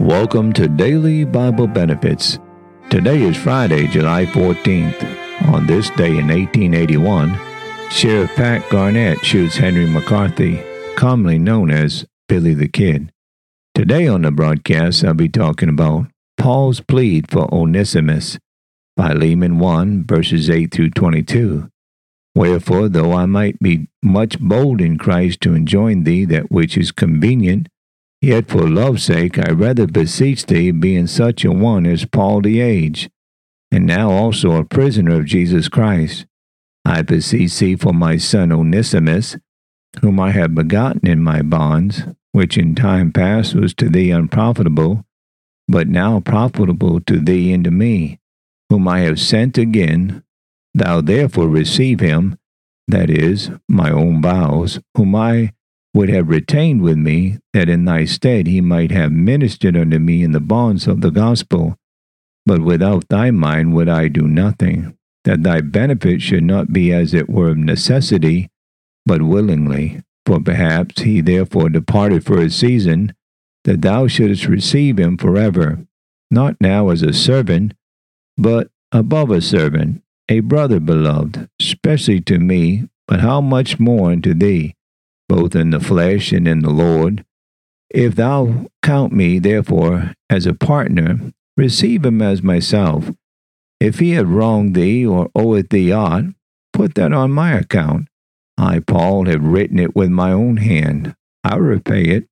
[0.00, 2.38] Welcome to Daily Bible Benefits.
[2.88, 5.48] Today is Friday, July 14th.
[5.48, 7.36] On this day in 1881,
[7.90, 10.62] Sheriff Pat Garrett shoots Henry McCarthy,
[10.94, 13.10] commonly known as Billy the Kid.
[13.74, 16.06] Today on the broadcast, I'll be talking about
[16.36, 18.38] Paul's plead for Onesimus,
[18.96, 21.68] by Philemon 1, verses 8 through 22.
[22.36, 26.92] Wherefore, though I might be much bold in Christ to enjoin thee that which is
[26.92, 27.68] convenient,
[28.20, 32.60] yet for love's sake I rather beseech thee, being such a one as Paul the
[32.60, 33.10] age,
[33.70, 36.26] and now also a prisoner of Jesus Christ.
[36.84, 39.36] I beseech thee for my son Onesimus,
[40.00, 42.02] whom I have begotten in my bonds,
[42.32, 45.04] which in time past was to thee unprofitable,
[45.66, 48.20] but now profitable to thee and to me,
[48.70, 50.22] whom I have sent again
[50.74, 52.38] Thou therefore receive him,
[52.86, 55.52] that is, my own vows, whom I
[55.98, 60.22] would have retained with me, that in thy stead he might have ministered unto me
[60.22, 61.76] in the bonds of the gospel.
[62.46, 67.14] But without thy mind would I do nothing, that thy benefit should not be as
[67.14, 68.48] it were of necessity,
[69.06, 70.00] but willingly.
[70.24, 73.12] For perhaps he therefore departed for a season,
[73.64, 75.84] that thou shouldest receive him forever,
[76.30, 77.74] not now as a servant,
[78.36, 84.32] but above a servant, a brother beloved, especially to me, but how much more unto
[84.32, 84.76] thee,
[85.28, 87.24] both in the flesh and in the Lord.
[87.90, 91.20] If thou count me, therefore, as a partner,
[91.56, 93.10] receive him as myself.
[93.80, 96.24] If he have wronged thee or oweth thee aught,
[96.72, 98.08] put that on my account.
[98.56, 101.14] I, Paul, have written it with my own hand.
[101.44, 102.28] I repay it.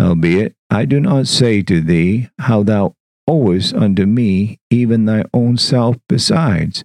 [0.00, 2.94] Albeit, I do not say to thee how thou
[3.28, 6.84] owest unto me even thy own self besides.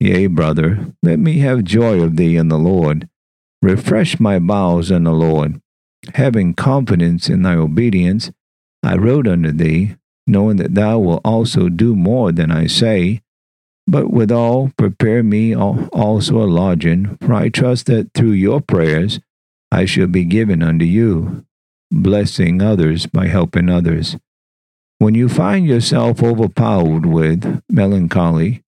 [0.00, 3.08] Yea, brother, let me have joy of thee in the Lord.
[3.62, 5.60] Refresh my bowels in the Lord.
[6.14, 8.30] Having confidence in thy obedience,
[8.82, 13.20] I wrote unto thee, knowing that thou wilt also do more than I say.
[13.86, 19.20] But withal, prepare me also a lodging, for I trust that through your prayers
[19.70, 21.44] I shall be given unto you,
[21.90, 24.16] blessing others by helping others.
[24.98, 28.62] When you find yourself overpowered with melancholy,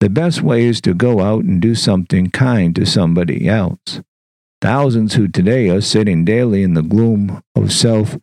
[0.00, 4.00] the best way is to go out and do something kind to somebody else.
[4.62, 8.16] Thousands who today are sitting daily in the gloom of self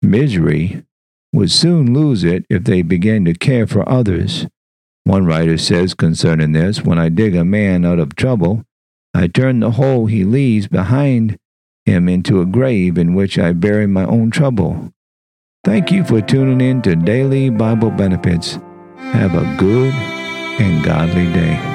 [0.00, 0.86] misery
[1.34, 4.46] would soon lose it if they began to care for others.
[5.04, 8.64] One writer says concerning this When I dig a man out of trouble,
[9.12, 11.36] I turn the hole he leaves behind
[11.84, 14.94] him into a grave in which I bury my own trouble.
[15.62, 18.58] Thank you for tuning in to Daily Bible Benefits.
[18.96, 21.73] Have a good and godly day.